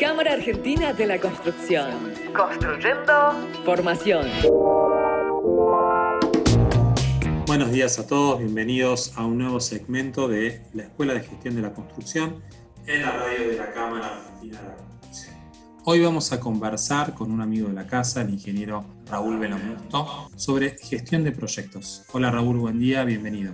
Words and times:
Cámara 0.00 0.32
Argentina 0.32 0.94
de 0.94 1.06
la 1.06 1.20
Construcción. 1.20 1.90
Construyendo 2.34 3.12
formación. 3.66 4.26
Buenos 7.46 7.70
días 7.70 7.98
a 7.98 8.06
todos, 8.06 8.38
bienvenidos 8.38 9.12
a 9.16 9.26
un 9.26 9.36
nuevo 9.36 9.60
segmento 9.60 10.26
de 10.26 10.62
la 10.72 10.84
Escuela 10.84 11.12
de 11.12 11.20
Gestión 11.20 11.54
de 11.54 11.60
la 11.60 11.74
Construcción 11.74 12.42
en 12.86 13.02
la 13.02 13.10
radio 13.10 13.50
de 13.50 13.56
la 13.58 13.72
Cámara 13.72 14.06
Argentina 14.06 14.62
de 14.62 14.68
la 14.68 14.76
Construcción. 14.76 15.36
Hoy 15.84 16.00
vamos 16.00 16.32
a 16.32 16.40
conversar 16.40 17.12
con 17.12 17.30
un 17.30 17.42
amigo 17.42 17.68
de 17.68 17.74
la 17.74 17.86
casa, 17.86 18.22
el 18.22 18.30
ingeniero 18.30 18.86
Raúl 19.10 19.38
Belamusto, 19.38 20.30
sobre 20.34 20.78
gestión 20.78 21.24
de 21.24 21.32
proyectos. 21.32 22.06
Hola 22.12 22.30
Raúl, 22.30 22.56
buen 22.56 22.78
día, 22.78 23.04
bienvenido. 23.04 23.52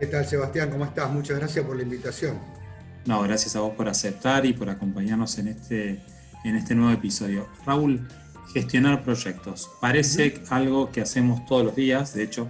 ¿Qué 0.00 0.06
tal 0.06 0.24
Sebastián? 0.24 0.70
¿Cómo 0.70 0.86
estás? 0.86 1.12
Muchas 1.12 1.38
gracias 1.38 1.66
por 1.66 1.76
la 1.76 1.82
invitación. 1.82 2.61
No, 3.06 3.22
gracias 3.22 3.56
a 3.56 3.60
vos 3.60 3.74
por 3.74 3.88
aceptar 3.88 4.46
y 4.46 4.52
por 4.52 4.70
acompañarnos 4.70 5.38
en 5.38 5.48
este, 5.48 6.00
en 6.44 6.56
este 6.56 6.74
nuevo 6.74 6.92
episodio. 6.92 7.48
Raúl, 7.66 8.06
gestionar 8.52 9.02
proyectos. 9.02 9.70
Parece 9.80 10.42
algo 10.50 10.92
que 10.92 11.00
hacemos 11.00 11.44
todos 11.46 11.64
los 11.64 11.74
días, 11.74 12.14
de 12.14 12.22
hecho 12.22 12.48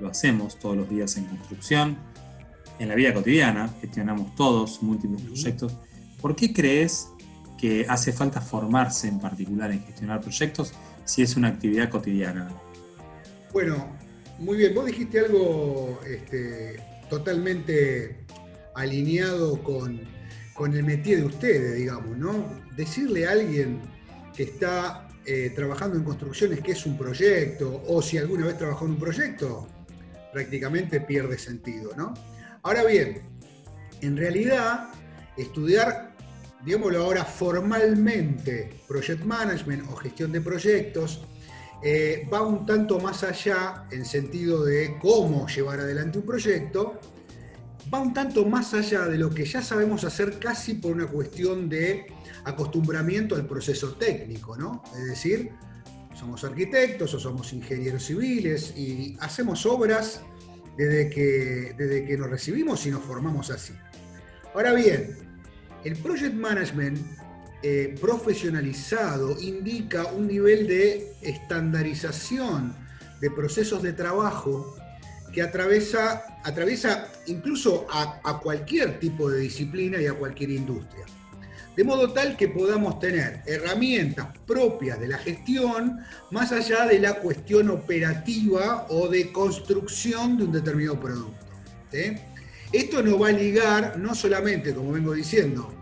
lo 0.00 0.08
hacemos 0.08 0.58
todos 0.58 0.76
los 0.76 0.88
días 0.88 1.16
en 1.16 1.26
construcción, 1.26 1.96
en 2.80 2.88
la 2.88 2.96
vida 2.96 3.14
cotidiana, 3.14 3.72
gestionamos 3.80 4.34
todos 4.34 4.82
múltiples 4.82 5.22
proyectos. 5.22 5.76
¿Por 6.20 6.34
qué 6.34 6.52
crees 6.52 7.08
que 7.56 7.86
hace 7.88 8.12
falta 8.12 8.40
formarse 8.40 9.06
en 9.06 9.20
particular 9.20 9.70
en 9.70 9.84
gestionar 9.84 10.20
proyectos 10.20 10.72
si 11.04 11.22
es 11.22 11.36
una 11.36 11.48
actividad 11.48 11.90
cotidiana? 11.90 12.48
Bueno, 13.52 13.86
muy 14.40 14.56
bien, 14.56 14.74
vos 14.74 14.86
dijiste 14.86 15.20
algo 15.20 16.00
este, 16.04 16.80
totalmente 17.08 18.21
alineado 18.74 19.62
con, 19.62 20.00
el 20.62 20.84
métier 20.84 21.18
de 21.18 21.24
ustedes, 21.24 21.74
digamos, 21.74 22.16
¿no? 22.16 22.60
Decirle 22.76 23.26
a 23.26 23.32
alguien 23.32 23.80
que 24.36 24.44
está 24.44 25.08
eh, 25.26 25.50
trabajando 25.56 25.96
en 25.96 26.04
construcciones 26.04 26.60
que 26.60 26.72
es 26.72 26.86
un 26.86 26.96
proyecto, 26.96 27.82
o 27.88 28.00
si 28.00 28.16
alguna 28.16 28.46
vez 28.46 28.58
trabajó 28.58 28.84
en 28.84 28.92
un 28.92 28.98
proyecto, 28.98 29.66
prácticamente 30.32 31.00
pierde 31.00 31.36
sentido, 31.36 31.90
¿no? 31.96 32.14
Ahora 32.62 32.84
bien, 32.84 33.22
en 34.02 34.16
realidad, 34.16 34.90
estudiar, 35.36 36.14
digámoslo 36.64 37.02
ahora 37.02 37.24
formalmente, 37.24 38.70
project 38.86 39.24
management 39.24 39.90
o 39.90 39.96
gestión 39.96 40.30
de 40.30 40.40
proyectos, 40.40 41.24
eh, 41.82 42.28
va 42.32 42.42
un 42.42 42.64
tanto 42.64 43.00
más 43.00 43.24
allá 43.24 43.86
en 43.90 44.04
sentido 44.04 44.64
de 44.64 44.96
cómo 45.00 45.48
llevar 45.48 45.80
adelante 45.80 46.18
un 46.18 46.24
proyecto 46.24 47.00
va 47.92 48.00
un 48.00 48.12
tanto 48.12 48.44
más 48.44 48.74
allá 48.74 49.06
de 49.06 49.18
lo 49.18 49.30
que 49.30 49.44
ya 49.44 49.62
sabemos 49.62 50.04
hacer 50.04 50.38
casi 50.38 50.74
por 50.74 50.92
una 50.92 51.06
cuestión 51.06 51.68
de 51.68 52.06
acostumbramiento 52.44 53.34
al 53.34 53.46
proceso 53.46 53.94
técnico, 53.94 54.56
¿no? 54.56 54.82
Es 54.96 55.06
decir, 55.06 55.50
somos 56.14 56.44
arquitectos 56.44 57.14
o 57.14 57.20
somos 57.20 57.52
ingenieros 57.52 58.04
civiles 58.04 58.74
y 58.76 59.16
hacemos 59.20 59.66
obras 59.66 60.22
desde 60.76 61.10
que, 61.10 61.74
desde 61.76 62.04
que 62.04 62.16
nos 62.16 62.30
recibimos 62.30 62.86
y 62.86 62.90
nos 62.90 63.02
formamos 63.02 63.50
así. 63.50 63.74
Ahora 64.54 64.74
bien, 64.74 65.16
el 65.84 65.96
project 65.96 66.34
management 66.34 66.98
eh, 67.62 67.94
profesionalizado 68.00 69.40
indica 69.40 70.06
un 70.06 70.26
nivel 70.26 70.66
de 70.66 71.14
estandarización 71.22 72.74
de 73.20 73.30
procesos 73.30 73.82
de 73.82 73.92
trabajo 73.92 74.76
que 75.32 75.42
atraviesa, 75.42 76.38
atraviesa 76.44 77.08
incluso 77.26 77.86
a, 77.90 78.38
cualquier 78.40 79.00
tipo 79.00 79.30
de 79.30 79.40
disciplina 79.40 80.00
y 80.00 80.06
a 80.06 80.14
cualquier 80.14 80.50
industria. 80.50 81.04
De 81.74 81.84
modo 81.84 82.12
tal 82.12 82.36
que 82.36 82.48
podamos 82.48 83.00
tener 83.00 83.42
herramientas 83.46 84.26
propias 84.46 85.00
de 85.00 85.08
la 85.08 85.16
gestión 85.16 86.00
más 86.30 86.52
allá 86.52 86.86
de 86.86 86.98
la 86.98 87.14
cuestión 87.14 87.70
operativa 87.70 88.86
o 88.90 89.08
de 89.08 89.32
construcción 89.32 90.36
de 90.36 90.44
un 90.44 90.52
determinado 90.52 91.00
producto. 91.00 91.46
Esto 92.72 93.02
nos 93.02 93.20
va 93.20 93.28
a 93.28 93.32
ligar 93.32 93.98
no 93.98 94.14
solamente, 94.14 94.74
como 94.74 94.92
vengo 94.92 95.14
diciendo, 95.14 95.72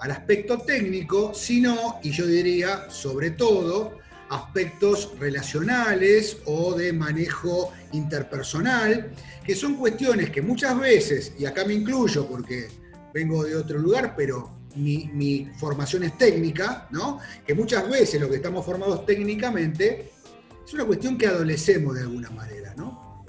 al 0.00 0.12
aspecto 0.12 0.58
técnico, 0.58 1.34
sino, 1.34 1.98
y 2.02 2.10
yo 2.10 2.26
diría 2.26 2.88
sobre 2.88 3.32
todo, 3.32 3.98
aspectos 4.30 5.12
relacionales 5.18 6.38
o 6.46 6.74
de 6.74 6.92
manejo 6.92 7.72
interpersonal, 7.92 9.10
que 9.44 9.54
son 9.54 9.74
cuestiones 9.74 10.30
que 10.30 10.40
muchas 10.40 10.78
veces, 10.78 11.34
y 11.38 11.44
acá 11.44 11.64
me 11.64 11.74
incluyo 11.74 12.26
porque 12.26 12.68
vengo 13.12 13.44
de 13.44 13.56
otro 13.56 13.78
lugar, 13.78 14.14
pero 14.16 14.60
mi, 14.76 15.50
formación 15.58 16.04
es 16.04 16.16
técnica, 16.16 16.86
¿no? 16.92 17.18
Que 17.44 17.54
muchas 17.54 17.90
veces 17.90 18.20
lo 18.20 18.30
que 18.30 18.36
estamos 18.36 18.64
formados 18.64 19.04
técnicamente 19.04 20.12
es 20.64 20.74
una 20.74 20.84
cuestión 20.84 21.18
que 21.18 21.26
adolecemos 21.26 21.96
de 21.96 22.02
alguna 22.02 22.30
manera, 22.30 22.72
¿no? 22.76 23.24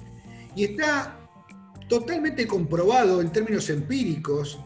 Y 0.55 0.65
está 0.65 1.17
totalmente 1.89 2.45
comprobado 2.45 3.21
en 3.21 3.31
términos 3.31 3.69
empíricos 3.71 4.59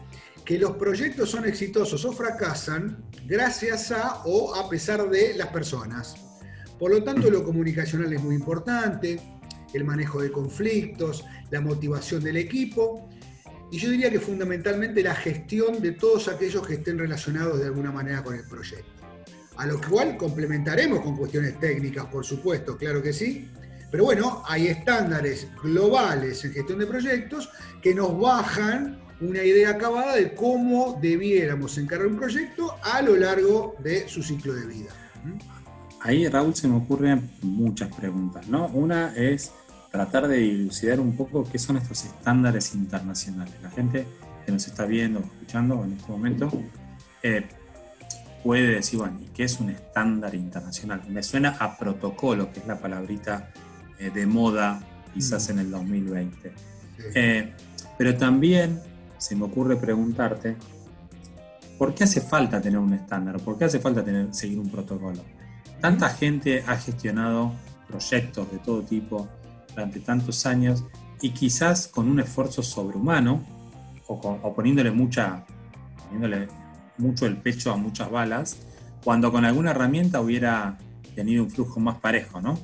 que 0.44 0.58
los 0.58 0.72
proyectos 0.72 1.30
son 1.30 1.46
exitosos 1.46 2.04
o 2.04 2.12
fracasan 2.12 3.04
gracias 3.24 3.90
a 3.90 4.22
o 4.26 4.54
a 4.54 4.68
pesar 4.68 5.08
de 5.08 5.34
las 5.34 5.48
personas. 5.48 6.25
Por 6.78 6.90
lo 6.90 7.02
tanto, 7.02 7.30
lo 7.30 7.44
comunicacional 7.44 8.12
es 8.12 8.22
muy 8.22 8.34
importante, 8.34 9.20
el 9.72 9.84
manejo 9.84 10.20
de 10.20 10.30
conflictos, 10.30 11.24
la 11.50 11.60
motivación 11.60 12.22
del 12.22 12.36
equipo 12.36 13.08
y 13.70 13.78
yo 13.78 13.90
diría 13.90 14.10
que 14.10 14.20
fundamentalmente 14.20 15.02
la 15.02 15.14
gestión 15.14 15.80
de 15.80 15.92
todos 15.92 16.28
aquellos 16.28 16.66
que 16.66 16.74
estén 16.74 16.98
relacionados 16.98 17.58
de 17.58 17.66
alguna 17.66 17.90
manera 17.90 18.22
con 18.22 18.34
el 18.34 18.44
proyecto. 18.44 18.86
A 19.56 19.66
lo 19.66 19.80
cual 19.80 20.16
complementaremos 20.16 21.00
con 21.00 21.16
cuestiones 21.16 21.58
técnicas, 21.58 22.06
por 22.06 22.24
supuesto, 22.24 22.76
claro 22.76 23.02
que 23.02 23.12
sí. 23.12 23.50
Pero 23.90 24.04
bueno, 24.04 24.42
hay 24.46 24.68
estándares 24.68 25.48
globales 25.62 26.44
en 26.44 26.52
gestión 26.52 26.78
de 26.78 26.86
proyectos 26.86 27.48
que 27.82 27.94
nos 27.94 28.18
bajan 28.20 29.00
una 29.20 29.42
idea 29.42 29.70
acabada 29.70 30.14
de 30.14 30.34
cómo 30.34 30.98
debiéramos 31.00 31.78
encargar 31.78 32.06
un 32.06 32.16
proyecto 32.16 32.76
a 32.82 33.00
lo 33.00 33.16
largo 33.16 33.76
de 33.78 34.06
su 34.08 34.22
ciclo 34.22 34.54
de 34.54 34.66
vida. 34.66 34.90
Ahí, 36.06 36.28
Raúl, 36.28 36.54
se 36.54 36.68
me 36.68 36.76
ocurren 36.76 37.28
muchas 37.42 37.92
preguntas, 37.92 38.46
¿no? 38.46 38.68
Una 38.68 39.12
es 39.16 39.50
tratar 39.90 40.28
de 40.28 40.36
dilucidar 40.36 41.00
un 41.00 41.16
poco 41.16 41.42
qué 41.42 41.58
son 41.58 41.78
estos 41.78 42.04
estándares 42.04 42.76
internacionales. 42.76 43.54
La 43.60 43.70
gente 43.70 44.06
que 44.44 44.52
nos 44.52 44.68
está 44.68 44.86
viendo 44.86 45.18
o 45.18 45.22
escuchando 45.22 45.82
en 45.82 45.94
este 45.94 46.12
momento 46.12 46.48
eh, 47.24 47.48
puede 48.44 48.76
decir, 48.76 49.00
bueno, 49.00 49.18
¿y 49.20 49.26
qué 49.34 49.42
es 49.42 49.58
un 49.58 49.70
estándar 49.70 50.36
internacional? 50.36 51.02
Me 51.08 51.24
suena 51.24 51.56
a 51.58 51.76
protocolo, 51.76 52.52
que 52.52 52.60
es 52.60 52.68
la 52.68 52.78
palabrita 52.78 53.50
eh, 53.98 54.10
de 54.14 54.26
moda 54.26 54.80
quizás 55.12 55.48
mm. 55.48 55.50
en 55.50 55.58
el 55.58 55.70
2020. 55.72 56.52
Eh, 57.16 57.52
pero 57.98 58.16
también 58.16 58.80
se 59.18 59.34
me 59.34 59.46
ocurre 59.46 59.74
preguntarte, 59.74 60.56
¿por 61.76 61.96
qué 61.96 62.04
hace 62.04 62.20
falta 62.20 62.60
tener 62.60 62.78
un 62.78 62.92
estándar? 62.92 63.40
¿Por 63.40 63.58
qué 63.58 63.64
hace 63.64 63.80
falta 63.80 64.04
tener, 64.04 64.32
seguir 64.32 64.60
un 64.60 64.70
protocolo? 64.70 65.35
Tanta 65.86 66.08
gente 66.08 66.64
ha 66.66 66.76
gestionado 66.78 67.52
proyectos 67.86 68.50
de 68.50 68.58
todo 68.58 68.82
tipo 68.82 69.28
durante 69.68 70.00
tantos 70.00 70.44
años 70.44 70.82
y 71.22 71.30
quizás 71.30 71.86
con 71.86 72.08
un 72.08 72.18
esfuerzo 72.18 72.60
sobrehumano 72.60 73.40
o, 74.08 74.52
poniéndole, 74.52 74.90
mucha, 74.90 75.46
poniéndole 76.02 76.48
mucho 76.98 77.26
el 77.26 77.36
pecho 77.36 77.70
a 77.70 77.76
muchas 77.76 78.10
balas, 78.10 78.56
cuando 79.04 79.30
con 79.30 79.44
alguna 79.44 79.70
herramienta 79.70 80.20
hubiera 80.20 80.76
tenido 81.14 81.44
un 81.44 81.52
flujo 81.52 81.78
más 81.78 82.00
parejo, 82.00 82.40
¿no? 82.40 82.58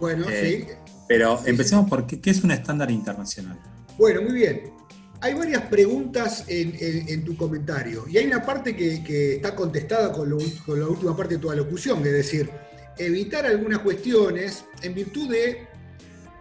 Bueno, 0.00 0.26
eh, 0.28 0.66
sí. 0.66 0.92
Pero 1.06 1.40
empecemos 1.46 1.88
por 1.88 2.04
qué, 2.04 2.18
es 2.28 2.42
un 2.42 2.50
estándar 2.50 2.90
internacional. 2.90 3.60
Bueno, 3.96 4.22
muy 4.22 4.32
bien. 4.32 4.72
Hay 5.20 5.34
varias 5.34 5.62
preguntas 5.62 6.44
en, 6.46 7.24
tu 7.24 7.36
comentario 7.36 8.04
y 8.08 8.18
hay 8.18 8.26
una 8.26 8.44
parte 8.44 8.76
que, 8.76 9.36
está 9.36 9.54
contestada 9.54 10.12
con, 10.12 10.28
la 10.28 10.86
última 10.86 11.16
parte 11.16 11.34
de 11.34 11.40
tu 11.40 11.50
alocución, 11.50 11.98
es 12.06 12.12
decir, 12.12 12.50
evitar 12.98 13.46
algunas 13.46 13.78
cuestiones 13.80 14.64
en 14.82 14.94
virtud 14.94 15.30
de 15.30 15.66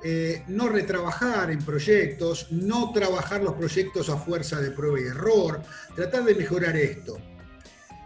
eh, 0.04 0.44
no 0.50 0.70
retrabajar 0.70 1.52
en 1.52 1.60
proyectos, 1.64 2.52
no 2.52 2.92
trabajar 2.92 3.42
los 3.42 3.54
proyectos 3.54 4.10
a 4.10 4.18
fuerza 4.18 4.60
de 4.60 4.72
prueba 4.72 5.00
y 5.00 5.04
error, 5.06 5.62
tratar 5.96 6.24
de 6.26 6.36
mejorar 6.36 6.76
esto. 6.78 7.18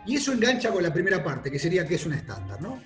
Y 0.05 0.15
eso 0.15 0.31
engancha 0.31 0.71
con 0.71 0.83
la 0.83 0.93
primera 0.93 1.23
parte, 1.23 1.51
que 1.51 1.59
sería 1.59 1.85
que 1.85 1.95
es 1.95 2.05
un 2.05 2.13
estándar, 2.13 2.61
¿no? 2.61 2.81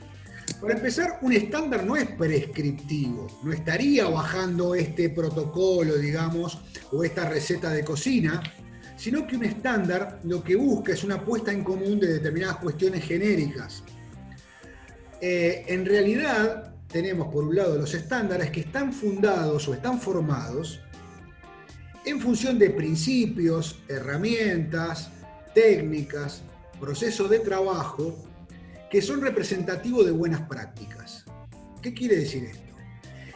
Para 0.59 0.75
empezar, 0.75 1.19
un 1.21 1.33
estándar 1.33 1.85
no 1.85 1.95
es 1.95 2.07
prescriptivo, 2.11 3.27
no 3.43 3.51
estaría 3.51 4.07
bajando 4.07 4.75
este 4.75 5.09
protocolo, 5.09 5.95
digamos, 5.95 6.61
o 6.91 7.03
esta 7.03 7.29
receta 7.29 7.69
de 7.71 7.83
cocina, 7.83 8.41
sino 8.95 9.27
que 9.27 9.35
un 9.35 9.43
estándar 9.43 10.21
lo 10.23 10.43
que 10.43 10.55
busca 10.55 10.93
es 10.93 11.03
una 11.03 11.23
puesta 11.23 11.51
en 11.51 11.63
común 11.63 11.99
de 11.99 12.13
determinadas 12.13 12.57
cuestiones 12.57 13.03
genéricas. 13.03 13.83
Eh, 15.19 15.65
en 15.67 15.85
realidad, 15.85 16.73
tenemos 16.87 17.27
por 17.33 17.43
un 17.43 17.55
lado 17.55 17.77
los 17.77 17.93
estándares 17.93 18.51
que 18.51 18.61
están 18.61 18.93
fundados 18.93 19.67
o 19.67 19.73
están 19.73 19.99
formados 19.99 20.79
en 22.05 22.19
función 22.19 22.59
de 22.59 22.69
principios, 22.69 23.79
herramientas, 23.87 25.09
técnicas, 25.53 26.41
procesos 26.79 27.29
de 27.29 27.39
trabajo 27.39 28.15
que 28.93 29.01
son 29.01 29.21
representativos 29.21 30.05
de 30.05 30.11
buenas 30.11 30.41
prácticas. 30.41 31.25
¿Qué 31.81 31.95
quiere 31.95 32.17
decir 32.17 32.43
esto? 32.43 32.75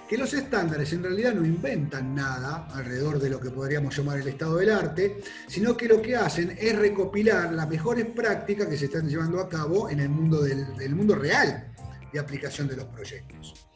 Que 0.08 0.16
los 0.16 0.32
estándares 0.36 0.94
en 0.94 1.02
realidad 1.02 1.34
no 1.34 1.44
inventan 1.44 2.14
nada 2.14 2.68
alrededor 2.76 3.20
de 3.20 3.32
lo 3.32 3.40
que 3.40 3.50
podríamos 3.50 3.98
llamar 3.98 4.20
el 4.20 4.28
estado 4.28 4.58
del 4.58 4.70
arte, 4.70 5.18
sino 5.48 5.76
que 5.76 5.88
lo 5.88 6.00
que 6.00 6.16
hacen 6.16 6.56
es 6.60 6.78
recopilar 6.78 7.54
las 7.54 7.68
mejores 7.68 8.06
prácticas 8.06 8.68
que 8.68 8.78
se 8.78 8.86
están 8.86 9.10
llevando 9.10 9.42
a 9.42 9.50
cabo 9.50 9.90
en 9.90 10.00
el 10.00 10.10
mundo, 10.10 10.44
del, 10.44 10.94
mundo 10.94 11.16
real 11.16 11.74
de 12.14 12.20
aplicación 12.20 12.68
de 12.68 12.76
los 12.76 12.86
proyectos. 12.86 13.68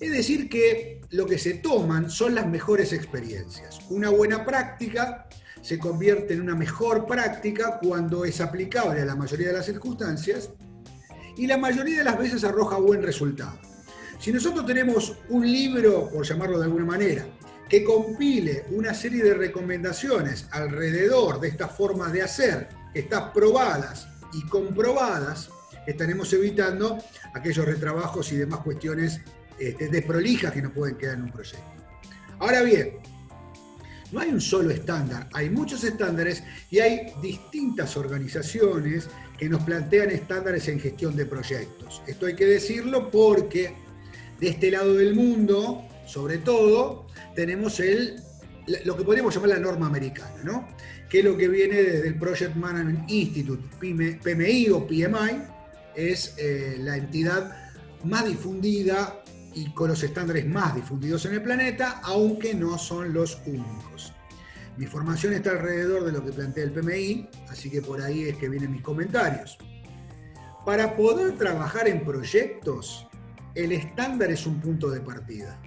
Es 0.00 0.10
decir, 0.10 0.48
que 0.48 1.02
lo 1.10 1.26
que 1.26 1.36
se 1.36 1.56
toman 1.56 2.08
son 2.08 2.34
las 2.34 2.46
mejores 2.46 2.94
experiencias. 2.94 3.80
Una 3.90 4.08
buena 4.08 4.46
práctica 4.46 5.28
se 5.60 5.78
convierte 5.78 6.32
en 6.32 6.40
una 6.40 6.54
mejor 6.54 7.04
práctica 7.04 7.78
cuando 7.82 8.24
es 8.24 8.40
aplicable 8.40 9.02
a 9.02 9.04
la 9.04 9.14
mayoría 9.14 9.48
de 9.48 9.52
las 9.52 9.66
circunstancias 9.66 10.52
y 11.38 11.46
la 11.46 11.56
mayoría 11.56 11.98
de 11.98 12.04
las 12.04 12.18
veces 12.18 12.44
arroja 12.44 12.76
buen 12.76 13.02
resultado. 13.02 13.58
Si 14.18 14.32
nosotros 14.32 14.66
tenemos 14.66 15.16
un 15.28 15.50
libro, 15.50 16.10
por 16.10 16.26
llamarlo 16.26 16.58
de 16.58 16.64
alguna 16.64 16.84
manera, 16.84 17.24
que 17.68 17.84
compile 17.84 18.64
una 18.70 18.92
serie 18.92 19.22
de 19.22 19.34
recomendaciones 19.34 20.48
alrededor 20.50 21.40
de 21.40 21.48
esta 21.48 21.68
forma 21.68 22.08
de 22.08 22.22
hacer, 22.22 22.68
que 22.92 23.00
están 23.00 23.32
probadas 23.32 24.08
y 24.32 24.42
comprobadas, 24.48 25.50
estaremos 25.86 26.32
evitando 26.32 26.98
aquellos 27.34 27.64
retrabajos 27.64 28.32
y 28.32 28.36
demás 28.36 28.60
cuestiones 28.60 29.20
este, 29.58 29.88
desprolijas 29.88 30.52
que 30.52 30.62
nos 30.62 30.72
pueden 30.72 30.96
quedar 30.96 31.14
en 31.14 31.22
un 31.22 31.32
proyecto. 31.32 31.64
Ahora 32.40 32.62
bien, 32.62 32.98
no 34.12 34.20
hay 34.20 34.30
un 34.30 34.40
solo 34.40 34.70
estándar, 34.70 35.28
hay 35.32 35.50
muchos 35.50 35.84
estándares 35.84 36.42
y 36.70 36.78
hay 36.78 37.12
distintas 37.22 37.96
organizaciones 37.96 39.08
que 39.38 39.48
nos 39.48 39.62
plantean 39.62 40.10
estándares 40.10 40.68
en 40.68 40.80
gestión 40.80 41.14
de 41.14 41.26
proyectos. 41.26 42.02
Esto 42.06 42.26
hay 42.26 42.34
que 42.34 42.46
decirlo 42.46 43.10
porque 43.10 43.74
de 44.40 44.48
este 44.48 44.70
lado 44.70 44.94
del 44.94 45.14
mundo, 45.14 45.84
sobre 46.06 46.38
todo, 46.38 47.06
tenemos 47.34 47.80
el, 47.80 48.16
lo 48.84 48.96
que 48.96 49.04
podríamos 49.04 49.34
llamar 49.34 49.50
la 49.50 49.58
norma 49.58 49.86
americana, 49.86 50.42
¿no? 50.42 50.68
que 51.08 51.20
es 51.20 51.24
lo 51.24 51.36
que 51.36 51.48
viene 51.48 51.82
desde 51.82 52.08
el 52.08 52.18
Project 52.18 52.54
Management 52.54 53.10
Institute, 53.10 53.62
PMI 53.78 54.68
o 54.70 54.86
PMI, 54.86 55.42
es 55.94 56.34
eh, 56.36 56.76
la 56.80 56.96
entidad 56.96 57.72
más 58.04 58.26
difundida 58.26 59.22
y 59.58 59.70
con 59.72 59.88
los 59.88 60.02
estándares 60.04 60.46
más 60.46 60.76
difundidos 60.76 61.26
en 61.26 61.34
el 61.34 61.42
planeta, 61.42 62.00
aunque 62.04 62.54
no 62.54 62.78
son 62.78 63.12
los 63.12 63.40
únicos. 63.46 64.12
Mi 64.76 64.86
formación 64.86 65.32
está 65.32 65.50
alrededor 65.50 66.04
de 66.04 66.12
lo 66.12 66.24
que 66.24 66.30
plantea 66.30 66.62
el 66.62 66.70
PMI, 66.70 67.28
así 67.48 67.68
que 67.68 67.82
por 67.82 68.00
ahí 68.00 68.28
es 68.28 68.36
que 68.36 68.48
vienen 68.48 68.70
mis 68.70 68.82
comentarios. 68.82 69.58
Para 70.64 70.96
poder 70.96 71.36
trabajar 71.36 71.88
en 71.88 72.04
proyectos, 72.04 73.08
el 73.56 73.72
estándar 73.72 74.30
es 74.30 74.46
un 74.46 74.60
punto 74.60 74.90
de 74.90 75.00
partida. 75.00 75.60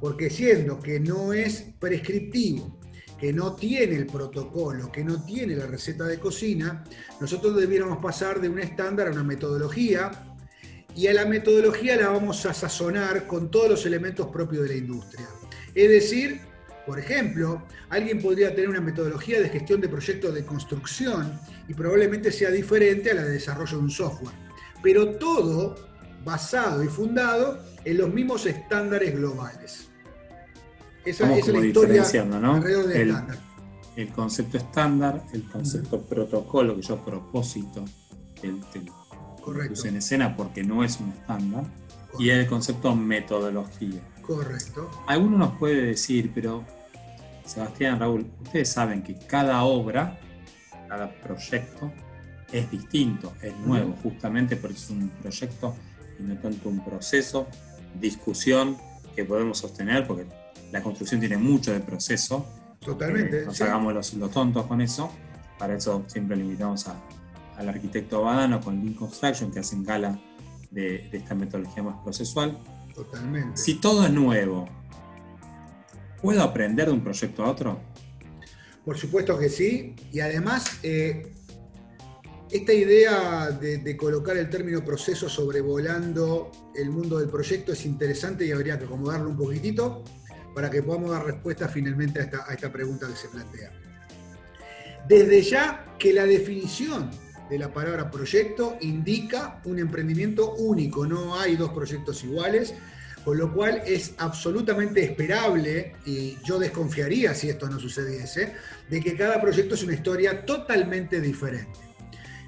Porque 0.00 0.30
siendo 0.30 0.80
que 0.80 0.98
no 0.98 1.34
es 1.34 1.66
prescriptivo, 1.78 2.78
que 3.18 3.34
no 3.34 3.54
tiene 3.56 3.96
el 3.96 4.06
protocolo, 4.06 4.90
que 4.90 5.04
no 5.04 5.22
tiene 5.22 5.54
la 5.54 5.66
receta 5.66 6.04
de 6.04 6.18
cocina, 6.18 6.84
nosotros 7.20 7.56
debiéramos 7.56 7.98
pasar 7.98 8.40
de 8.40 8.48
un 8.48 8.58
estándar 8.58 9.08
a 9.08 9.10
una 9.10 9.24
metodología 9.24 10.25
y 10.96 11.08
a 11.08 11.14
la 11.14 11.26
metodología 11.26 11.94
la 11.96 12.08
vamos 12.08 12.46
a 12.46 12.54
sazonar 12.54 13.26
con 13.26 13.50
todos 13.50 13.68
los 13.68 13.86
elementos 13.86 14.28
propios 14.28 14.62
de 14.62 14.68
la 14.70 14.74
industria. 14.76 15.28
Es 15.74 15.90
decir, 15.90 16.40
por 16.86 16.98
ejemplo, 16.98 17.62
alguien 17.90 18.22
podría 18.22 18.54
tener 18.54 18.70
una 18.70 18.80
metodología 18.80 19.38
de 19.40 19.50
gestión 19.50 19.80
de 19.82 19.90
proyectos 19.90 20.32
de 20.34 20.46
construcción 20.46 21.38
y 21.68 21.74
probablemente 21.74 22.32
sea 22.32 22.50
diferente 22.50 23.10
a 23.10 23.14
la 23.14 23.24
de 23.24 23.32
desarrollo 23.32 23.76
de 23.76 23.82
un 23.82 23.90
software. 23.90 24.34
Pero 24.82 25.16
todo 25.16 25.74
basado 26.24 26.82
y 26.82 26.88
fundado 26.88 27.58
en 27.84 27.98
los 27.98 28.12
mismos 28.12 28.46
estándares 28.46 29.14
globales. 29.14 29.88
Esa, 31.04 31.36
es 31.36 31.46
la 31.46 31.64
historia 31.64 32.04
¿no? 32.24 32.54
alrededor 32.54 32.86
del 32.86 33.00
el, 33.00 33.08
estándar. 33.10 33.38
El 33.96 34.08
concepto 34.08 34.56
estándar, 34.56 35.24
el 35.34 35.42
concepto 35.44 36.00
protocolo, 36.00 36.74
que 36.74 36.82
yo 36.82 37.04
propósito, 37.04 37.84
el, 38.42 38.60
puse 39.68 39.88
en 39.88 39.96
escena 39.96 40.36
porque 40.36 40.62
no 40.62 40.84
es 40.84 40.98
un 41.00 41.10
estándar, 41.10 41.64
y 42.18 42.30
el 42.30 42.46
concepto 42.46 42.94
metodología. 42.94 44.00
Correcto. 44.22 44.90
Alguno 45.06 45.38
nos 45.38 45.58
puede 45.58 45.82
decir, 45.82 46.32
pero 46.34 46.64
Sebastián, 47.44 48.00
Raúl, 48.00 48.26
ustedes 48.42 48.70
saben 48.70 49.02
que 49.02 49.14
cada 49.14 49.62
obra, 49.62 50.18
cada 50.88 51.10
proyecto 51.20 51.92
es 52.52 52.70
distinto, 52.70 53.34
es 53.42 53.56
nuevo, 53.58 53.94
justamente 54.02 54.56
porque 54.56 54.76
es 54.76 54.90
un 54.90 55.08
proyecto 55.10 55.74
y 56.18 56.22
no 56.22 56.36
tanto 56.38 56.68
un 56.68 56.84
proceso, 56.84 57.46
discusión 58.00 58.76
que 59.14 59.24
podemos 59.24 59.58
sostener, 59.58 60.06
porque 60.06 60.26
la 60.72 60.82
construcción 60.82 61.20
tiene 61.20 61.36
mucho 61.36 61.72
de 61.72 61.80
proceso. 61.80 62.46
Totalmente. 62.80 63.42
Eh, 63.42 63.46
nos 63.46 63.60
hagamos 63.60 63.94
los, 63.94 64.30
tontos 64.30 64.66
con 64.66 64.80
eso. 64.80 65.10
Para 65.58 65.74
eso 65.74 66.04
siempre 66.06 66.36
le 66.36 66.44
invitamos 66.44 66.86
al 67.56 67.68
arquitecto 67.68 68.22
Badano 68.22 68.60
con 68.60 68.80
Lean 68.80 68.94
Construction, 68.94 69.50
que 69.50 69.60
hacen 69.60 69.84
gala 69.84 70.18
de, 70.70 71.08
esta 71.12 71.34
metodología 71.34 71.82
más 71.82 72.02
procesual. 72.02 72.58
Totalmente. 72.94 73.56
Si 73.56 73.74
todo 73.74 74.04
es 74.04 74.12
nuevo, 74.12 74.68
¿puedo 76.20 76.42
aprender 76.42 76.86
de 76.86 76.92
un 76.92 77.02
proyecto 77.02 77.44
a 77.44 77.50
otro? 77.50 77.80
Por 78.84 78.96
supuesto 78.96 79.38
que 79.38 79.48
sí. 79.48 79.94
Y 80.12 80.20
además, 80.20 80.78
eh, 80.82 81.32
esta 82.50 82.72
idea 82.72 83.50
de, 83.50 83.96
colocar 83.96 84.36
el 84.36 84.48
término 84.48 84.84
proceso 84.84 85.28
sobrevolando 85.28 86.52
el 86.74 86.90
mundo 86.90 87.18
del 87.18 87.28
proyecto 87.28 87.72
es 87.72 87.84
interesante 87.84 88.46
y 88.46 88.52
habría 88.52 88.78
que 88.78 88.84
acomodarlo 88.84 89.30
un 89.30 89.36
poquitito 89.36 90.04
para 90.54 90.70
que 90.70 90.82
podamos 90.82 91.10
dar 91.10 91.24
respuesta 91.24 91.68
finalmente 91.68 92.20
a 92.20 92.22
esta, 92.22 92.44
a 92.48 92.54
esta 92.54 92.72
pregunta 92.72 93.06
que 93.08 93.16
se 93.16 93.28
plantea. 93.28 93.72
Desde 95.08 95.42
ya 95.42 95.96
que 95.98 96.12
la 96.12 96.24
definición 96.24 97.10
de 97.48 97.58
la 97.58 97.72
palabra 97.72 98.10
proyecto 98.10 98.76
indica 98.80 99.60
un 99.64 99.78
emprendimiento 99.78 100.54
único, 100.54 101.06
no 101.06 101.38
hay 101.38 101.56
dos 101.56 101.70
proyectos 101.70 102.24
iguales, 102.24 102.74
con 103.24 103.38
lo 103.38 103.52
cual 103.52 103.82
es 103.84 104.14
absolutamente 104.18 105.02
esperable, 105.02 105.94
y 106.04 106.38
yo 106.44 106.58
desconfiaría 106.58 107.34
si 107.34 107.48
esto 107.48 107.68
no 107.68 107.80
sucediese, 107.80 108.54
de 108.88 109.00
que 109.00 109.16
cada 109.16 109.40
proyecto 109.40 109.74
es 109.74 109.82
una 109.82 109.94
historia 109.94 110.44
totalmente 110.46 111.20
diferente. 111.20 111.80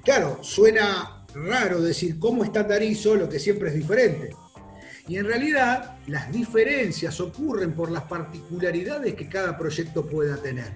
Claro, 0.03 0.39
suena 0.41 1.25
raro 1.33 1.81
decir 1.81 2.17
cómo 2.17 2.43
estandarizo 2.43 3.15
lo 3.15 3.27
que 3.27 3.39
siempre 3.39 3.69
es 3.69 3.75
diferente. 3.75 4.29
Y 5.07 5.17
en 5.17 5.25
realidad 5.25 5.97
las 6.07 6.31
diferencias 6.31 7.19
ocurren 7.19 7.73
por 7.73 7.91
las 7.91 8.03
particularidades 8.03 9.15
que 9.15 9.27
cada 9.27 9.57
proyecto 9.57 10.05
pueda 10.05 10.37
tener. 10.37 10.75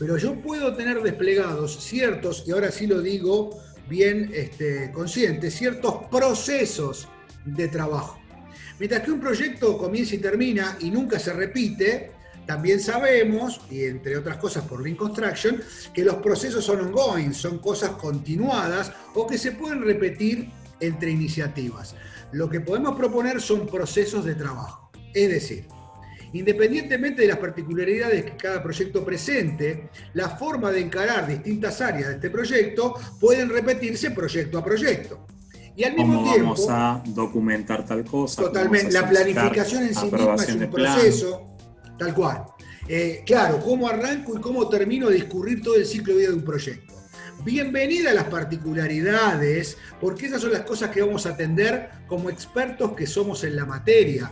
Pero 0.00 0.16
yo 0.16 0.34
puedo 0.40 0.74
tener 0.74 1.02
desplegados 1.02 1.76
ciertos, 1.78 2.44
y 2.46 2.52
ahora 2.52 2.72
sí 2.72 2.86
lo 2.86 3.02
digo 3.02 3.60
bien 3.86 4.30
este, 4.32 4.90
consciente, 4.92 5.50
ciertos 5.50 6.06
procesos 6.10 7.06
de 7.44 7.68
trabajo. 7.68 8.18
Mientras 8.78 9.02
que 9.02 9.10
un 9.10 9.20
proyecto 9.20 9.76
comienza 9.76 10.14
y 10.14 10.18
termina 10.18 10.78
y 10.80 10.90
nunca 10.90 11.18
se 11.18 11.34
repite, 11.34 12.12
también 12.46 12.80
sabemos, 12.80 13.60
y 13.70 13.84
entre 13.84 14.16
otras 14.16 14.38
cosas 14.38 14.64
por 14.64 14.82
Lean 14.82 14.96
Construction, 14.96 15.60
que 15.92 16.02
los 16.02 16.14
procesos 16.14 16.64
son 16.64 16.80
ongoing, 16.80 17.34
son 17.34 17.58
cosas 17.58 17.90
continuadas 17.90 18.90
o 19.14 19.26
que 19.26 19.36
se 19.36 19.52
pueden 19.52 19.82
repetir 19.82 20.48
entre 20.80 21.10
iniciativas. 21.10 21.94
Lo 22.32 22.48
que 22.48 22.60
podemos 22.60 22.96
proponer 22.96 23.42
son 23.42 23.66
procesos 23.66 24.24
de 24.24 24.34
trabajo. 24.34 24.90
Es 25.12 25.28
decir, 25.28 25.66
independientemente 26.32 27.22
de 27.22 27.28
las 27.28 27.38
particularidades 27.38 28.24
que 28.24 28.36
cada 28.36 28.62
proyecto 28.62 29.04
presente, 29.04 29.90
la 30.14 30.30
forma 30.30 30.70
de 30.70 30.80
encarar 30.80 31.26
distintas 31.26 31.80
áreas 31.80 32.08
de 32.08 32.14
este 32.14 32.30
proyecto 32.30 32.94
pueden 33.18 33.48
repetirse 33.48 34.10
proyecto 34.10 34.58
a 34.58 34.64
proyecto. 34.64 35.26
Y 35.76 35.84
al 35.84 35.94
mismo 35.94 36.16
¿Cómo 36.16 36.32
tiempo, 36.32 36.50
vamos 36.50 36.66
a 36.68 37.02
documentar 37.06 37.86
tal 37.86 38.04
cosa? 38.04 38.42
Totalmente. 38.42 38.92
La 38.92 39.08
planificación 39.08 39.84
en 39.84 39.94
sí 39.94 40.06
misma 40.06 40.34
es 40.34 40.54
un 40.54 40.70
proceso. 40.70 41.56
Tal 41.98 42.14
cual. 42.14 42.44
Eh, 42.88 43.22
claro, 43.24 43.60
cómo 43.60 43.88
arranco 43.88 44.36
y 44.36 44.40
cómo 44.40 44.68
termino 44.68 45.08
de 45.08 45.14
discurrir 45.14 45.62
todo 45.62 45.76
el 45.76 45.86
ciclo 45.86 46.14
de 46.14 46.20
vida 46.20 46.30
de 46.30 46.36
un 46.36 46.44
proyecto. 46.44 46.94
Bienvenida 47.44 48.10
a 48.10 48.14
las 48.14 48.24
particularidades, 48.24 49.78
porque 50.00 50.26
esas 50.26 50.42
son 50.42 50.52
las 50.52 50.62
cosas 50.62 50.90
que 50.90 51.00
vamos 51.00 51.24
a 51.24 51.30
atender 51.30 51.88
como 52.06 52.28
expertos 52.28 52.92
que 52.92 53.06
somos 53.06 53.44
en 53.44 53.56
la 53.56 53.64
materia. 53.64 54.30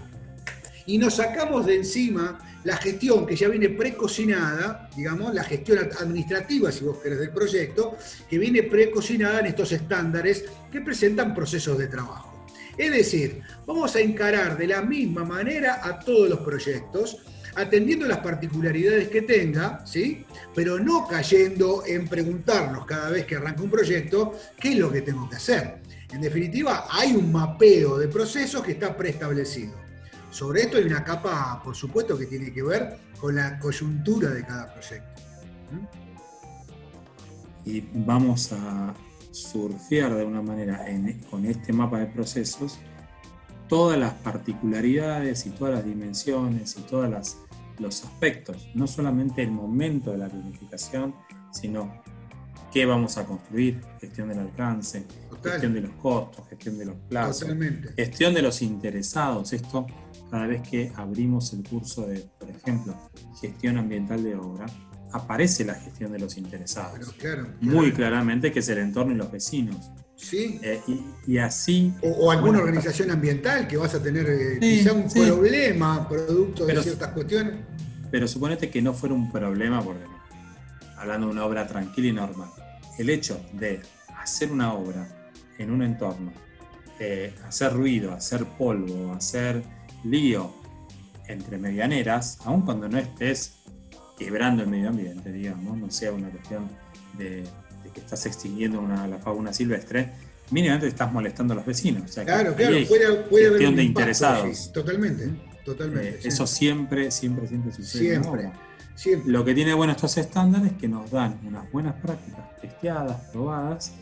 Y 0.89 0.97
nos 0.97 1.17
sacamos 1.17 1.67
de 1.67 1.77
encima 1.77 2.39
la 2.65 2.79
gestión 2.79 3.27
que 3.27 3.37
ya 3.37 3.49
viene 3.49 3.69
precocinada, 3.69 4.89
digamos, 4.97 5.35
la 5.35 5.45
gestión 5.45 5.81
administrativa, 6.01 6.73
si 6.73 6.83
vos 6.83 6.97
querés, 6.97 7.19
del 7.19 7.31
proyecto, 7.31 7.99
que 8.29 8.39
viene 8.39 8.63
precocinada 8.63 9.41
en 9.41 9.47
estos 9.47 9.71
estándares 9.73 10.47
que 10.73 10.81
presentan 10.81 11.35
procesos 11.35 11.77
de 11.77 11.89
trabajo. 11.89 12.47
Es 12.79 12.91
decir, 12.91 13.43
vamos 13.67 13.95
a 13.97 14.01
encarar 14.01 14.57
de 14.57 14.67
la 14.67 14.81
misma 14.81 15.25
manera 15.25 15.87
a 15.87 16.01
todos 16.01 16.31
los 16.31 16.39
proyectos, 16.39 17.19
atendiendo 17.55 18.07
las 18.07 18.21
particularidades 18.21 19.09
que 19.09 19.21
tenga, 19.21 19.85
¿sí? 19.85 20.25
Pero 20.55 20.79
no 20.79 21.07
cayendo 21.07 21.83
en 21.87 22.09
preguntarnos 22.09 22.87
cada 22.87 23.11
vez 23.11 23.27
que 23.27 23.37
arranca 23.37 23.61
un 23.63 23.71
proyecto 23.71 24.39
qué 24.59 24.71
es 24.71 24.79
lo 24.79 24.91
que 24.91 25.03
tengo 25.03 25.29
que 25.29 25.37
hacer. 25.37 25.83
En 26.15 26.23
definitiva, 26.23 26.87
hay 26.91 27.13
un 27.13 27.31
mapeo 27.31 27.99
de 27.99 28.09
procesos 28.09 28.63
que 28.63 28.73
está 28.73 28.97
preestablecido. 28.97 29.88
Sobre 30.31 30.63
esto 30.63 30.77
hay 30.77 30.85
una 30.85 31.03
capa, 31.03 31.61
por 31.65 31.75
supuesto, 31.75 32.19
que 32.19 32.27
tiene 32.27 32.53
que 32.53 32.63
ver 32.63 32.99
con 33.21 33.35
la 33.35 33.59
coyuntura 33.59 34.31
de 34.31 34.45
cada 34.45 34.73
proyecto. 34.73 35.23
Y 37.65 37.81
vamos 37.93 38.53
a 38.53 38.95
surfear 39.31 40.15
de 40.15 40.21
alguna 40.21 40.43
manera 40.43 40.85
con 41.31 41.45
este 41.45 41.73
mapa 41.73 41.99
de 41.99 42.07
procesos 42.07 42.79
todas 43.69 43.99
las 43.99 44.15
particularidades 44.15 45.47
y 45.47 45.51
todas 45.51 45.75
las 45.75 45.85
dimensiones 45.85 46.77
y 46.79 46.83
todos 46.83 47.37
los 47.79 48.05
aspectos, 48.05 48.69
no 48.75 48.87
solamente 48.87 49.43
el 49.43 49.51
momento 49.51 50.11
de 50.11 50.19
la 50.19 50.29
planificación, 50.29 51.15
sino 51.53 52.03
qué 52.73 52.87
vamos 52.87 53.19
a 53.19 53.25
construir, 53.25 53.81
gestión 54.01 54.29
del 54.29 54.41
alcance, 54.41 55.05
gestión 55.43 55.75
de 55.75 55.83
los 55.83 55.93
costos, 55.93 56.49
gestión 56.49 56.79
de 56.79 56.87
los 56.87 56.97
plazos, 57.09 57.49
gestión 57.97 58.35
de 58.35 58.43
los 58.43 58.63
interesados. 58.63 59.53
Esto 59.53 59.87
cada 60.31 60.47
vez 60.47 60.63
que 60.69 60.93
abrimos 60.97 61.53
el 61.53 61.63
curso 61.63 62.07
de, 62.07 62.21
por 62.39 62.51
ejemplo, 62.51 62.95
gestión 63.41 63.79
ambiental 63.79 64.23
de 64.23 64.37
obra, 64.37 64.67
aparece 65.13 65.65
la 65.65 65.75
gestión 65.75 66.13
de 66.13 66.19
los 66.19 66.37
interesados. 66.37 67.15
Muy 67.61 67.93
claramente 67.93 68.53
que 68.53 68.61
es 68.61 68.69
el 68.69 68.79
entorno 68.79 69.13
y 69.13 69.17
los 69.17 69.31
vecinos. 69.31 69.91
Sí. 70.17 70.59
Eh, 70.63 70.81
y, 71.27 71.39
así. 71.39 71.95
O, 72.03 72.31
alguna 72.31 72.59
organización 72.59 73.11
ambiental 73.11 73.69
que 73.69 73.77
vas 73.77 73.95
a 73.95 74.03
tener 74.03 74.27
eh, 74.29 74.59
quizá 74.61 74.93
un 74.93 75.09
problema 75.09 76.09
producto 76.09 76.67
de 76.67 76.83
ciertas 76.83 77.13
cuestiones. 77.13 77.55
Pero 78.11 78.27
suponete 78.27 78.69
que 78.69 78.83
no 78.83 78.95
fuera 78.95 79.15
un 79.15 79.31
problema, 79.31 79.83
porque 79.83 80.05
hablando 80.97 81.29
de 81.29 81.33
una 81.35 81.45
obra 81.45 81.67
tranquila 81.67 82.09
y 82.09 82.13
normal, 82.13 82.49
el 82.99 83.11
hecho 83.11 83.41
de 83.53 83.81
hacer 84.21 84.51
una 84.51 84.75
obra 84.75 85.07
en 85.59 85.71
un 85.71 85.83
entorno, 85.83 86.33
eh, 86.99 87.33
hacer 87.47 87.73
ruido, 87.73 88.13
hacer 88.13 88.45
polvo, 88.45 89.13
hacer 89.13 89.63
lío 90.05 90.53
entre 91.27 91.59
medianeras, 91.59 92.39
aun 92.45 92.63
cuando 92.63 92.89
no 92.89 92.99
estés 92.99 93.59
quebrando 94.19 94.63
el 94.63 94.69
medio 94.69 94.89
ambiente, 94.89 95.31
digamos, 95.31 95.79
no 95.79 95.91
sea 95.91 96.13
una 96.13 96.29
cuestión 96.31 96.69
de, 97.17 97.45
que 97.95 98.01
estás 98.01 98.27
extinguiendo 98.27 98.83
la 98.83 99.19
fauna 99.19 99.53
silvestre, 99.53 100.11
mínimamente 100.51 100.89
estás 100.89 101.13
molestando 101.13 101.53
a 101.53 101.57
los 101.57 101.67
vecinos. 101.67 102.11
claro, 102.13 102.55
claro, 102.55 102.77
puede, 102.89 103.17
puede 103.25 103.47
haber 103.47 103.75
de 103.75 103.83
interesados. 103.83 104.73
totalmente, 104.73 105.31
totalmente. 105.65 106.09
Eh, 106.09 106.21
eso 106.25 106.47
siempre, 106.47 107.11
siempre, 107.11 107.47
siempre 107.47 107.73
sucede. 107.73 108.21
Siempre, 108.95 109.31
Lo 109.31 109.45
que 109.45 109.55
tiene 109.55 109.75
bueno 109.75 109.93
estos 109.93 110.17
estándares 110.17 110.73
es 110.73 110.79
que 110.79 110.89
nos 110.89 111.11
dan 111.11 111.39
unas 111.47 111.71
buenas 111.71 111.95
prácticas 112.01 112.57
testeadas, 112.61 113.21
probadas, 113.33 113.93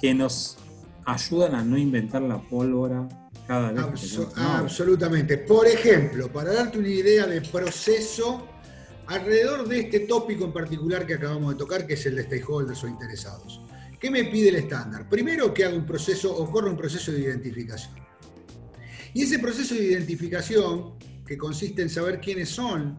que 0.00 0.14
nos 0.14 0.58
ayudan 1.04 1.54
a 1.54 1.64
no 1.64 1.76
inventar 1.76 2.22
la 2.22 2.38
pólvora 2.38 3.08
cada 3.46 3.72
vez. 3.72 4.18
que 4.18 4.26
Absolutamente. 4.36 5.38
Por 5.38 5.66
ejemplo, 5.66 6.32
para 6.32 6.52
darte 6.52 6.78
una 6.78 6.88
idea 6.88 7.26
de 7.26 7.40
proceso 7.40 8.48
alrededor 9.06 9.68
de 9.68 9.80
este 9.80 10.00
tópico 10.00 10.44
en 10.44 10.52
particular 10.52 11.06
que 11.06 11.14
acabamos 11.14 11.52
de 11.52 11.58
tocar, 11.58 11.86
que 11.86 11.94
es 11.94 12.06
el 12.06 12.16
de 12.16 12.24
stakeholders 12.24 12.82
o 12.84 12.88
interesados. 12.88 13.60
¿Qué 14.00 14.10
me 14.10 14.24
pide 14.24 14.50
el 14.50 14.56
estándar? 14.56 15.08
Primero 15.08 15.54
que 15.54 15.64
haga 15.64 15.76
un 15.76 15.86
proceso, 15.86 16.34
ocurra 16.36 16.70
un 16.70 16.76
proceso 16.76 17.12
de 17.12 17.20
identificación. 17.20 17.94
Y 19.14 19.22
ese 19.22 19.38
proceso 19.38 19.74
de 19.74 19.84
identificación, 19.84 20.98
que 21.26 21.38
consiste 21.38 21.82
en 21.82 21.90
saber 21.90 22.20
quiénes 22.20 22.50
son 22.50 22.98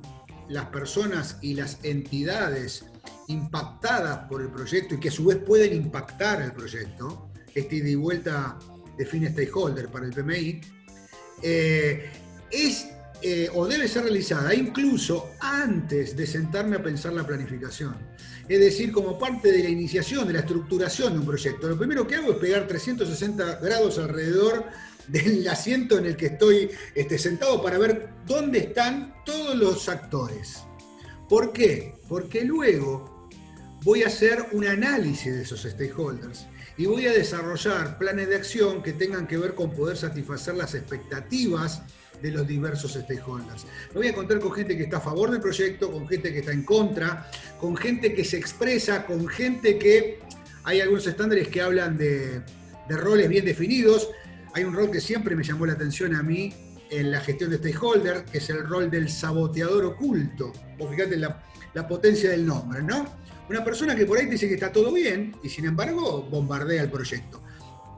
las 0.50 0.66
personas 0.66 1.38
y 1.42 1.54
las 1.54 1.78
entidades 1.84 2.86
impactadas 3.28 4.28
por 4.30 4.42
el 4.42 4.50
proyecto 4.50 4.96
y 4.96 5.00
que 5.00 5.10
a 5.10 5.12
su 5.12 5.26
vez 5.26 5.38
pueden 5.38 5.74
impactar 5.74 6.42
el 6.42 6.54
proyecto, 6.54 7.30
este 7.54 7.78
ida 7.78 7.90
y 7.90 7.96
vuelta 7.96 8.58
define 8.98 9.30
stakeholder 9.30 9.90
para 9.90 10.06
el 10.06 10.14
PMI, 10.14 10.62
eh, 11.44 12.10
es 12.50 12.88
eh, 13.22 13.50
o 13.54 13.66
debe 13.66 13.88
ser 13.88 14.04
realizada 14.04 14.54
incluso 14.54 15.32
antes 15.40 16.16
de 16.16 16.28
sentarme 16.28 16.76
a 16.76 16.84
pensar 16.84 17.14
la 17.14 17.26
planificación. 17.26 17.96
Es 18.48 18.60
decir, 18.60 18.92
como 18.92 19.18
parte 19.18 19.52
de 19.52 19.64
la 19.64 19.70
iniciación, 19.70 20.28
de 20.28 20.34
la 20.34 20.40
estructuración 20.40 21.14
de 21.14 21.20
un 21.20 21.26
proyecto. 21.26 21.68
Lo 21.68 21.78
primero 21.78 22.06
que 22.06 22.16
hago 22.16 22.34
es 22.34 22.38
pegar 22.38 22.68
360 22.68 23.56
grados 23.56 23.98
alrededor 23.98 24.66
del 25.08 25.48
asiento 25.48 25.98
en 25.98 26.06
el 26.06 26.16
que 26.16 26.28
estoy 26.28 26.70
este, 26.94 27.18
sentado 27.18 27.62
para 27.62 27.80
ver 27.80 28.10
dónde 28.28 28.60
están 28.60 29.16
todos 29.26 29.56
los 29.56 29.90
actores. 29.90 30.60
¿Por 31.28 31.52
qué? 31.52 31.96
Porque 32.08 32.46
luego 32.46 33.28
voy 33.84 34.04
a 34.04 34.08
hacer 34.08 34.46
un 34.52 34.68
análisis 34.68 35.34
de 35.34 35.42
esos 35.42 35.64
stakeholders 35.64 36.46
y 36.78 36.86
voy 36.86 37.08
a 37.08 37.12
desarrollar 37.12 37.98
planes 37.98 38.30
de 38.30 38.36
acción 38.36 38.84
que 38.84 38.94
tengan 38.94 39.28
que 39.28 39.38
ver 39.38 39.56
con 39.56 39.72
poder 39.72 39.98
satisfacer 39.98 40.56
las 40.56 40.76
expectativas 40.76 41.82
de 42.22 42.32
los 42.32 42.48
diversos 42.48 42.94
stakeholders. 42.94 43.66
Me 43.90 43.96
voy 43.96 44.08
a 44.08 44.10
encontrar 44.12 44.40
con 44.40 44.52
gente 44.52 44.78
que 44.78 44.84
está 44.84 44.98
a 44.98 45.02
favor 45.02 45.32
del 45.32 45.42
proyecto, 45.42 45.92
con 45.92 46.08
gente 46.08 46.32
que 46.32 46.40
está 46.40 46.52
en 46.52 46.64
contra, 46.64 47.30
con 47.60 47.76
gente 47.76 48.14
que 48.14 48.24
se 48.24 48.38
expresa, 48.38 49.06
con 49.06 49.28
gente 49.28 49.78
que 49.78 50.20
hay 50.64 50.82
algunos 50.82 51.08
estándares 51.08 51.48
que 51.48 51.62
hablan 51.62 51.98
de, 51.98 52.44
roles 52.90 53.28
bien 53.28 53.46
definidos. 53.46 54.10
Hay 54.54 54.64
un 54.64 54.74
rol 54.74 54.92
que 54.92 55.02
siempre 55.02 55.36
me 55.36 55.44
llamó 55.44 55.66
la 55.66 55.74
atención 55.74 56.16
a 56.16 56.24
mí 56.24 56.54
en 56.90 57.12
la 57.12 57.22
gestión 57.22 57.50
de 57.50 57.58
stakeholders, 57.58 58.30
que 58.30 58.38
es 58.38 58.50
el 58.50 58.68
rol 58.68 58.90
del 58.90 59.10
saboteador 59.10 59.86
oculto. 59.86 60.52
Vos 60.78 60.90
fíjate 60.90 61.18
la, 61.18 61.44
la 61.78 61.88
potencia 61.88 62.32
del 62.32 62.44
nombre, 62.44 62.82
¿no? 62.82 63.06
Una 63.48 63.64
persona 63.64 63.96
que 63.96 64.08
por 64.08 64.18
ahí 64.18 64.26
dice 64.26 64.48
que 64.48 64.56
está 64.56 64.72
todo 64.72 64.92
bien 64.92 65.36
y 65.44 65.48
sin 65.48 65.66
embargo 65.66 66.24
bombardea 66.24 66.82
el 66.82 66.90
proyecto. 66.90 67.40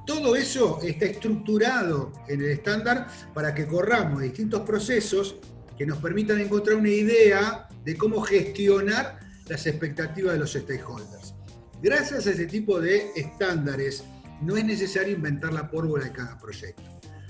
Todo 0.05 0.35
eso 0.35 0.81
está 0.83 1.05
estructurado 1.05 2.11
en 2.27 2.41
el 2.41 2.49
estándar 2.49 3.07
para 3.33 3.55
que 3.55 3.65
corramos 3.65 4.21
distintos 4.21 4.63
procesos 4.63 5.37
que 5.77 5.85
nos 5.85 5.99
permitan 5.99 6.41
encontrar 6.41 6.75
una 6.75 6.89
idea 6.89 7.69
de 7.85 7.95
cómo 7.95 8.19
gestionar 8.19 9.17
las 9.47 9.65
expectativas 9.65 10.33
de 10.33 10.39
los 10.39 10.51
stakeholders. 10.51 11.33
Gracias 11.81 12.27
a 12.27 12.31
ese 12.31 12.47
tipo 12.47 12.81
de 12.81 13.11
estándares, 13.15 14.03
no 14.41 14.57
es 14.57 14.65
necesario 14.65 15.15
inventar 15.15 15.53
la 15.53 15.71
pólvora 15.71 16.03
de 16.03 16.11
cada 16.11 16.37
proyecto. 16.37 16.83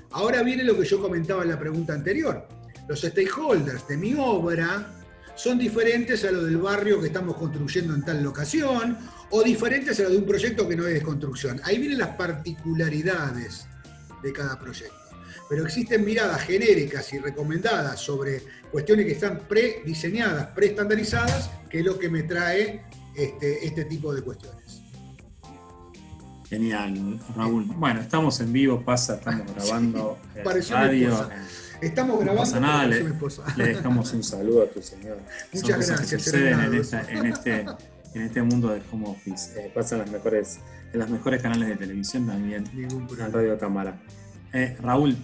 Ahora 0.10 0.42
viene 0.42 0.64
lo 0.64 0.76
que 0.76 0.86
yo 0.86 1.00
comentaba 1.00 1.44
en 1.44 1.50
la 1.50 1.60
pregunta 1.60 1.94
anterior. 1.94 2.48
Los 2.88 3.02
stakeholders 3.02 3.88
de 3.88 3.98
mi 3.98 4.16
obra 4.16 4.96
son 5.40 5.58
diferentes 5.58 6.26
a 6.26 6.32
lo 6.32 6.44
del 6.44 6.58
barrio 6.58 7.00
que 7.00 7.08
estamos 7.08 7.38
construyendo 7.38 7.96
en 7.96 8.04
tal 8.04 8.22
locación 8.22 8.98
o 9.30 9.42
diferentes 9.42 9.98
a 10.02 10.04
lo 10.04 10.10
de 10.10 10.18
un 10.18 10.26
proyecto 10.26 10.68
que 10.68 10.76
no 10.76 10.86
es 10.86 10.96
de 10.96 11.02
construcción. 11.02 11.62
Ahí 11.64 11.78
vienen 11.78 11.98
las 11.98 12.18
particularidades 12.18 13.66
de 14.22 14.34
cada 14.34 14.60
proyecto. 14.60 14.98
Pero 15.48 15.64
existen 15.64 16.04
miradas 16.04 16.42
genéricas 16.42 17.14
y 17.14 17.20
recomendadas 17.20 18.02
sobre 18.02 18.44
cuestiones 18.70 19.06
que 19.06 19.14
están 19.14 19.40
prediseñadas, 19.48 20.48
preestandarizadas, 20.48 21.50
que 21.70 21.80
es 21.80 21.86
lo 21.86 21.98
que 21.98 22.10
me 22.10 22.24
trae 22.24 22.84
este, 23.16 23.66
este 23.66 23.86
tipo 23.86 24.14
de 24.14 24.22
cuestiones. 24.22 24.82
Genial, 26.50 27.18
Raúl. 27.34 27.64
Bueno, 27.64 28.02
estamos 28.02 28.42
en 28.42 28.52
vivo, 28.52 28.84
pasa, 28.84 29.16
estamos 29.16 29.46
grabando 29.56 30.18
eh, 30.36 30.44
radio. 30.70 31.30
Estamos 31.82 32.20
grabando. 32.20 32.34
No 32.34 32.40
pasa 32.40 32.60
nada, 32.60 32.88
le, 32.88 33.66
dejamos 33.66 34.14
un 34.14 34.24
saludo 34.24 34.64
a 34.64 34.66
tu 34.68 34.82
señor. 34.82 35.18
Muchas 35.54 35.70
gracias. 35.70 36.02
Que 36.02 36.20
suceden 36.20 36.60
en, 36.60 36.74
este, 37.26 37.66
en, 38.14 38.22
este, 38.22 38.42
mundo 38.42 38.70
de 38.70 38.82
home 38.92 39.08
office. 39.08 39.60
Eh, 39.60 39.72
pasan 39.74 40.00
las 40.00 40.12
mejores, 40.12 40.60
en 40.94 41.00
los 41.00 41.10
mejores 41.10 41.42
canales 41.42 41.70
de 41.70 41.76
televisión 41.76 42.28
también, 42.28 42.66
en 42.74 43.34
Radio 43.34 43.58
Cámara. 43.58 44.02
Eh, 44.54 44.76
Raúl, 44.82 45.16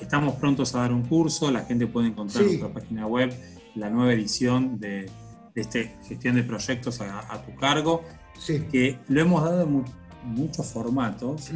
estamos 0.00 0.34
prontos 0.36 0.74
a 0.74 0.80
dar 0.80 0.92
un 0.92 1.02
curso, 1.02 1.50
la 1.50 1.64
gente 1.64 1.86
puede 1.86 2.08
encontrar 2.08 2.42
en 2.44 2.48
nuestra 2.48 2.72
página 2.72 3.06
web 3.06 3.32
la 3.74 3.90
nueva 3.90 4.12
edición 4.12 4.78
de, 4.80 5.10
de 5.54 5.60
este 5.60 5.96
gestión 6.06 6.36
de 6.36 6.42
proyectos 6.42 7.00
a, 7.00 7.42
tu 7.44 7.54
cargo, 7.56 8.02
sí. 8.38 8.66
que 8.70 8.98
lo 9.08 9.20
hemos 9.20 9.42
dado 9.42 9.62
en 9.62 9.84
muchos 10.24 10.66
formatos, 10.66 11.50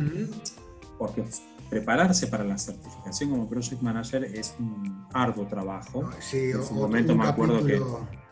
porque 0.99 1.25
prepararse 1.71 2.27
para 2.27 2.43
la 2.45 2.59
certificación 2.59 3.31
como 3.31 3.49
Project 3.49 3.81
Manager 3.81 4.25
es 4.25 4.57
un 4.59 5.07
arduo 5.12 5.47
trabajo. 5.47 6.11
Sí, 6.19 6.50
en 6.50 6.65
su 6.65 6.75
momento 6.75 7.15
me 7.15 7.27
acuerdo 7.27 7.65
que, 7.65 7.81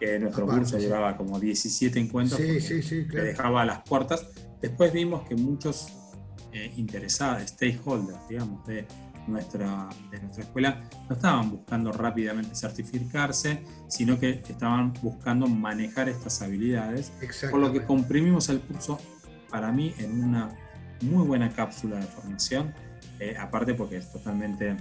que, 0.00 0.18
nuestro 0.18 0.46
curso 0.46 0.76
llevaba 0.76 1.16
como 1.16 1.38
17 1.38 2.00
encuentros. 2.00 2.40
Sí, 2.40 2.60
sí, 2.60 2.82
sí, 2.82 3.06
claro. 3.06 3.26
dejaba 3.26 3.62
a 3.62 3.64
las 3.64 3.82
puertas. 3.82 4.26
Después 4.60 4.92
vimos 4.92 5.26
que 5.28 5.36
muchos 5.36 5.86
eh, 6.52 6.72
interesados, 6.76 7.42
stakeholders, 7.48 8.28
digamos, 8.28 8.66
de 8.66 8.86
nuestra, 9.28 9.88
de 10.10 10.20
nuestra 10.20 10.42
escuela, 10.42 10.80
no 11.08 11.14
estaban 11.14 11.50
buscando 11.50 11.92
rápidamente 11.92 12.56
certificarse, 12.56 13.62
sino 13.86 14.18
que 14.18 14.42
estaban 14.48 14.92
buscando 15.00 15.46
manejar 15.46 16.08
estas 16.08 16.42
habilidades. 16.42 17.12
Por 17.50 17.60
lo 17.60 17.72
que 17.72 17.84
comprimimos 17.84 18.48
el 18.48 18.60
curso, 18.60 18.98
para 19.48 19.70
mí, 19.70 19.94
en 19.98 20.24
una 20.24 20.50
muy 21.02 21.24
buena 21.24 21.50
cápsula 21.50 21.96
de 21.96 22.06
formación 22.06 22.74
eh, 23.20 23.36
aparte 23.38 23.74
porque 23.74 23.96
es 23.98 24.10
totalmente 24.10 24.76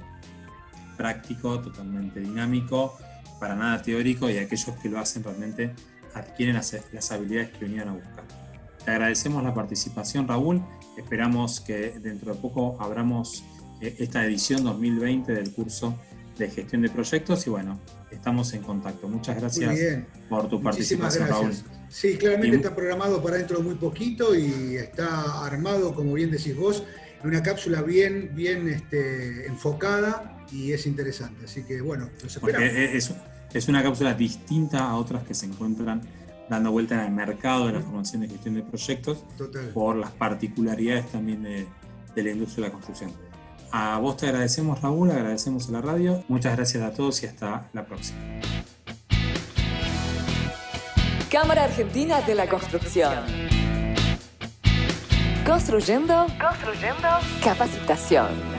práctico, 0.96 1.60
totalmente 1.62 2.20
dinámico 2.20 2.98
para 3.40 3.56
nada 3.56 3.82
teórico 3.82 4.30
y 4.30 4.38
aquellos 4.38 4.76
que 4.82 4.90
lo 4.90 5.00
hacen 5.00 5.24
realmente 5.24 5.74
adquieren 6.14 6.56
las, 6.56 7.12
habilidades 7.12 7.52
que 7.52 7.66
venían 7.66 7.90
a 7.90 7.94
buscar. 7.94 8.24
Te 8.84 8.92
agradecemos 8.92 9.44
la 9.44 9.54
participación, 9.54 10.28
Raúl. 10.28 10.64
Esperamos 10.98 11.60
que 11.60 12.00
dentro 12.00 12.34
de 12.34 12.40
poco 12.40 12.78
abramos 12.80 13.44
eh, 13.82 13.96
esta 14.00 14.26
edición 14.26 14.64
2020 14.64 15.34
del 15.34 15.52
curso 15.54 15.98
de 16.38 16.50
gestión 16.50 16.82
de 16.84 16.90
proyectos 16.90 17.46
y 17.48 17.50
bueno, 17.50 17.80
estamos 18.12 18.54
en 18.54 18.62
contacto. 18.62 19.08
Muchas 19.08 19.40
gracias 19.40 20.04
por 20.30 20.48
tu 20.50 20.62
participación, 20.62 21.28
Raúl. 21.28 21.52
Sí, 21.90 22.18
claramente 22.18 22.58
está 22.58 22.76
programado 22.76 23.22
para 23.22 23.38
dentro 23.38 23.58
de 23.58 23.64
muy 23.64 23.76
poquito 23.76 24.36
y 24.36 24.76
está 24.76 25.46
armado, 25.46 25.94
como 25.94 26.14
bien 26.14 26.32
decís 26.32 26.56
vos, 26.56 26.84
una 27.24 27.44
cápsula 27.44 27.82
bien, 27.82 28.32
bien 28.34 28.70
este, 28.70 29.48
enfocada 29.48 30.46
y 30.52 30.72
es 30.72 30.86
interesante. 30.88 31.46
Así 31.46 31.64
que 31.64 31.82
bueno, 31.82 32.10
los 32.24 32.36
esperamos. 32.36 32.70
Es, 32.70 33.14
es 33.54 33.68
una 33.68 33.84
cápsula 33.84 34.14
distinta 34.14 34.90
a 34.90 34.96
otras 34.96 35.24
que 35.24 35.34
se 35.34 35.46
encuentran 35.46 36.02
dando 36.50 36.72
vuelta 36.72 36.96
en 36.96 37.02
el 37.02 37.12
mercado 37.12 37.68
de 37.68 37.74
la 37.74 37.82
formación 37.82 38.22
de 38.22 38.30
gestión 38.30 38.56
de 38.56 38.64
proyectos 38.64 39.24
por 39.74 39.96
las 39.96 40.12
particularidades 40.12 41.12
también 41.12 41.44
de, 41.44 41.68
de 42.16 42.24
la 42.24 42.32
industria 42.32 42.64
de 42.64 42.70
la 42.70 42.74
construcción. 42.74 43.12
A 43.72 44.00
vos 44.00 44.16
te 44.18 44.28
agradecemos 44.28 44.82
Raúl, 44.82 45.12
agradecemos 45.12 45.68
a 45.68 45.72
la 45.74 45.82
radio. 45.82 46.24
Muchas 46.30 46.56
gracias 46.56 46.84
a 46.84 46.94
todos 46.94 47.22
y 47.24 47.26
hasta 47.26 47.70
la 47.74 47.86
próxima. 47.86 48.20
Cámara 51.30 51.66
Argentina 51.66 52.22
de 52.22 52.36
la 52.36 52.48
Construcción. 52.48 53.57
Construyendo, 55.48 56.28
construyendo 56.42 57.08
capacitación. 57.42 58.57